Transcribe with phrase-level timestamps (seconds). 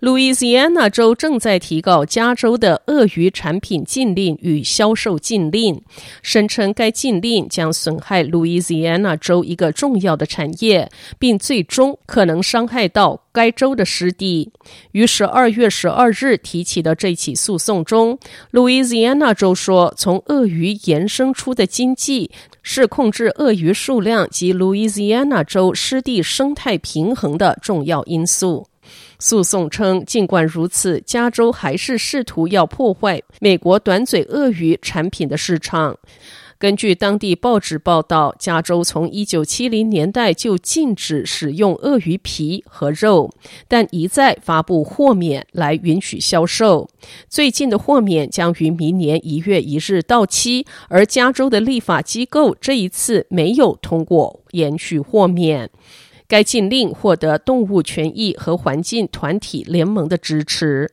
[0.00, 5.82] 路易斯安那州正在提告加州的鳄鱼产品禁令与销售禁令，
[6.22, 10.88] 声称该禁令将损害路易斯安那州一个重要的产业，
[11.18, 14.52] 并最终可能伤害到该州的湿地。
[14.92, 18.16] 于十二月十二日提起的这起诉讼中，
[18.52, 22.30] 路易斯安那州说，从鳄鱼延伸出的经济
[22.62, 28.68] 是控制鳄鱼数量及路易斯安那州湿地生态平衡的重要因素。
[29.18, 35.96] 诉讼称，尽管如此，加州还是试图要破坏美国短嘴鳄鱼产品的市场。
[36.60, 43.32] 根据当地报纸报道，加州从1970年代就禁止使用鳄鱼皮和肉，
[43.68, 46.88] 但一再发布豁免来允许销售。
[47.28, 55.70] 最近的豁免将于明年一月一日到期，而加州的立法机构这一次没有通过延续豁免。
[56.28, 60.92] 该禁令获得动物权益和环境团体联盟的支持。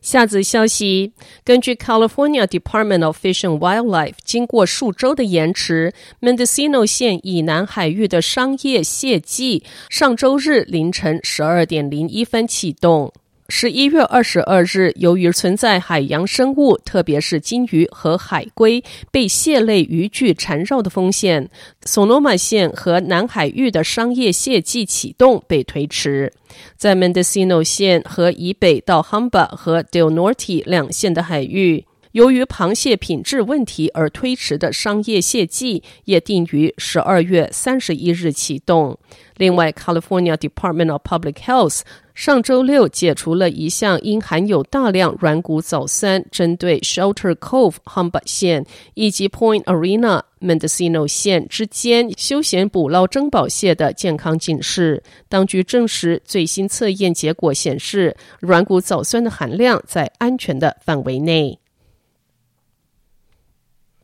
[0.00, 1.12] 下则消息，
[1.44, 13.12] 根据 California Department of Fish and Wildlife，经过数周的延迟，Mendocino 县以南海域的商业蟹季上周日凌晨十二点零一分启动。
[13.52, 21.50] 十一月二十二日，由于存在海洋生物，特别是金鱼和海龟被蟹类渔具缠绕的风险
[21.84, 26.32] 索诺马县和南海域的商业蟹季启动被推迟。
[26.76, 38.98] 在 Mendocino 县和以北到 Humba 和 Del Norte 两县的海域，由于螃蟹品质问题而推迟的商业蟹季也定于十二月三十一日启动。
[39.36, 41.80] 另外，California Department of Public Health
[42.14, 55.02] 上周六解除了一项因含有大量软骨藻酸针对 Shelter Cove Humboldt 县以及 Point Arena Mendocino 县之间休闲捕捞珍宝蟹的健康警示。
[55.28, 61.58] 当局证实，最新测验结果显示，软骨藻酸的含量在安全的范围内。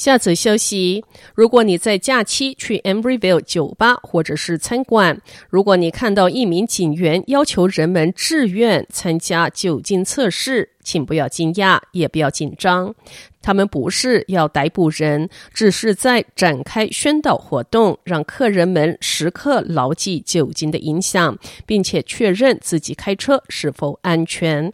[0.00, 12.94] 下则消息：如果你在假期去 Emeryville 酒吧或者是餐馆，如果你看到一名警员要求人们自愿参加酒精测试，请不要惊讶，也不要紧张。
[13.42, 21.36] 他们不是要逮捕人，只是在展开宣导活动，让客人们时刻牢记酒精的影响，
[21.66, 24.72] 并且确认自己开车是否安全。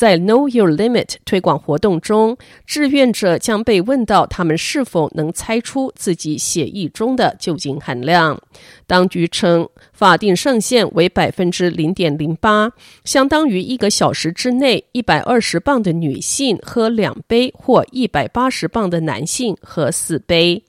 [0.00, 8.40] 在 Know Your Limit 推广活动中，志愿者将被问到他们是否能猜出自己血液中的酒精含量。
[8.86, 12.72] 当局称，法定上限为百分之零点零八，
[13.04, 20.64] 相当于一个小时之内一百二十磅的女性喝两杯，或一百八十磅的男性喝四杯。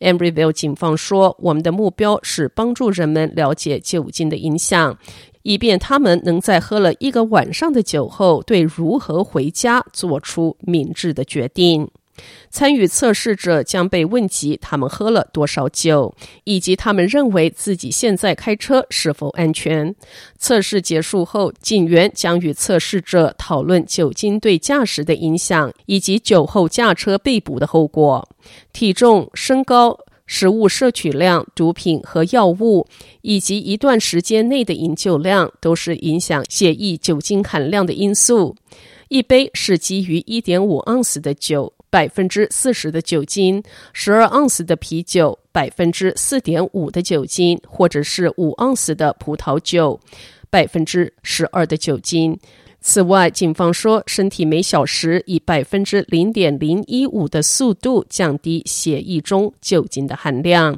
[0.00, 4.98] Emeryville 警方说：“我们的目标是帮助人们了解酒精的影响。”
[5.42, 11.88] 以便他们能在喝了一个晚上的酒后，对如何回家做出明智的决定。
[12.50, 16.14] 参与测试者将被问及他们喝了多少酒，
[16.44, 19.92] 以及他们认为自己现在开车是否安全。
[20.38, 28.28] 测试结束后，警员将与测试者讨论酒精对驾驶的影响，以及酒后驾车被捕的后果。
[28.72, 29.98] 体重、身高。
[30.32, 32.86] 食物摄取量、毒品和药物，
[33.20, 38.56] 以及一段时间内的饮酒量，都是影响血液酒精含量的因素。
[39.08, 43.60] 一杯是基于一点五盎司的酒，百分之四十的酒精；
[43.92, 50.00] 十二盎司的啤酒，百分之四点五的酒精，或者是五盎司的葡萄酒，
[50.48, 52.38] 百分之十二的酒精。
[52.84, 60.76] 此外，警方说，身体每小时以百分之零点零一五的速度降低血液中酒精的含量。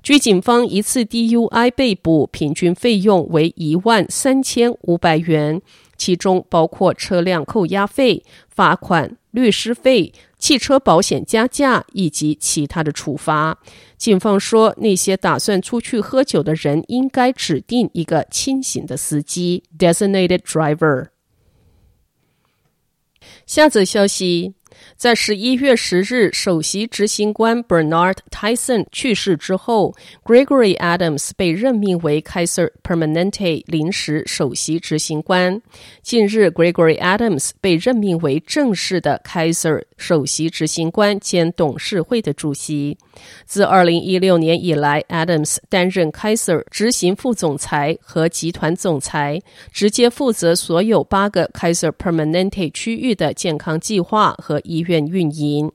[0.00, 5.60] 据警方，一次 DUI 被捕平均费用为一万三千五百元，
[5.98, 13.58] 其中包括车辆扣押费、罚款、律师费、汽车保险加价以及其他的处罚。
[13.98, 21.08] 警方说，那些打算出去喝酒的人应该指定一个清醒的司机 （designated driver）。
[23.46, 24.54] 下则消息：
[24.96, 29.94] 在十一月十日，首席执行官 Bernard Tyson 去世之后
[30.24, 35.60] ，Gregory Adams 被任命为 Kaiser Permanente 临时首席执行官。
[36.02, 42.98] 近日，Gregory Adams 被任命为正式的 Kaiser 首席执行官兼董事会的主席。
[43.44, 49.40] 自二零一六年以来，Adams 担任 Kaiser 执行副总裁和集团总裁，
[49.72, 55.70] 直接负责所有八个 Kaiser Permanente 区域的健康计划和医院运营。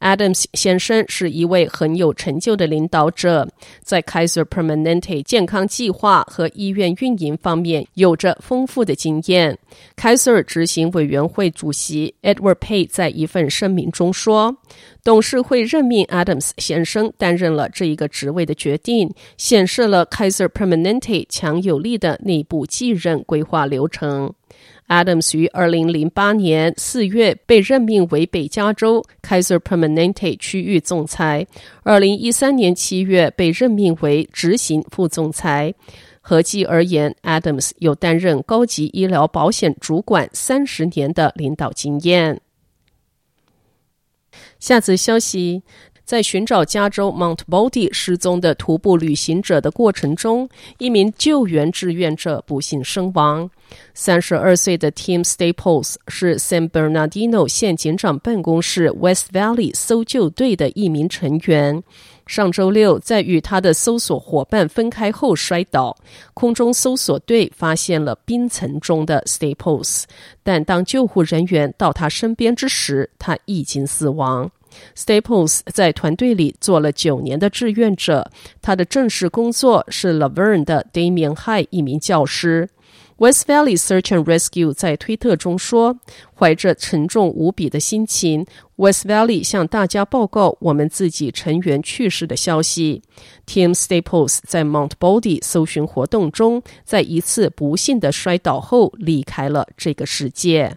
[0.00, 3.46] Adams 先生是一位很有成就的领导者，
[3.82, 9.58] 在 Kaiser Permanente 健康计划和医院运营方面有着丰富的经验。
[9.96, 14.56] Kaiser 执行委员会主席 Edward Pay 在一份声明中说
[15.04, 24.32] ：“董事会任命 Adams 先生担任了这一个职位的决定，显示了 Kaiser Permanente 强有力的内部继任规划流程。”
[24.88, 31.46] Adams 于二零零八年四月被任命为北加州 Kaiser Permanente 区域总裁，
[31.82, 35.74] 二零一三年七月被任命为执行副总裁。
[36.20, 42.40] 合计而言，Adams 有担任高级医疗保险主管三十年的领导经验。
[44.60, 45.62] 下则消息。
[46.08, 53.50] 在寻找加州 Mount Baldy 失踪的徒步旅行者的过程中，一名救援志愿者不幸身亡。
[53.92, 61.84] 三十二岁的 Tim Staples 是 San Bernardino 县警长办公室 West Valley 搜救队的一名成员。
[62.26, 65.94] 上周六，在与他的搜索伙伴分开后摔倒，
[66.32, 70.04] 空中搜索队发现了冰层中的 Staples，
[70.42, 74.50] 但当救护人员到他身边之时，他已经死亡。
[74.96, 78.30] Staples 在团队里做了九年的志愿者，
[78.60, 82.68] 他的正式工作是 La Verne 的 Damien High 一名教师。
[83.18, 85.98] West Valley Search and Rescue 在推特中说
[86.38, 93.02] ：“怀着沉重无比的心情，West Valley 向大家报告我们自己成员去世的消息。
[93.44, 100.76] Tim Staples 在 Mount Baldy 搜寻活动中，在一次不幸的摔倒后离开了这个世界。”